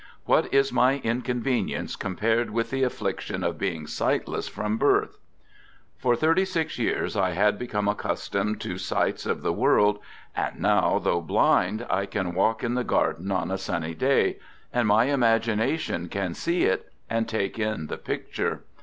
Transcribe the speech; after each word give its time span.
What 0.25 0.51
is 0.51 0.73
my 0.73 0.97
inconvenience 0.97 1.95
compared 1.95 2.49
with 2.49 2.71
the 2.71 2.81
affliction 2.81 3.43
of 3.43 3.59
being 3.59 3.85
sightless 3.85 4.47
from 4.47 4.77
birth? 4.79 5.19
For 5.99 6.15
thirty 6.15 6.43
six 6.43 6.79
years 6.79 7.15
I 7.15 7.33
had 7.33 7.59
become 7.59 7.87
accustomed 7.87 8.59
to 8.61 8.79
sights 8.79 9.27
of 9.27 9.43
the 9.43 9.53
world 9.53 9.99
and 10.35 10.59
now, 10.59 10.97
though 10.97 11.21
blind, 11.21 11.85
I 11.87 12.07
can 12.07 12.33
walk 12.33 12.63
in 12.63 12.73
the 12.73 12.83
garden 12.83 13.31
on 13.31 13.51
a 13.51 13.59
sunny 13.59 13.93
day; 13.93 14.37
and 14.73 14.87
my 14.87 15.05
imag 15.05 15.43
ination 15.55 16.09
can 16.09 16.33
see 16.33 16.63
it 16.63 16.91
and 17.07 17.29
take 17.29 17.59
in 17.59 17.85
the 17.85 17.99
picture. 17.99 18.63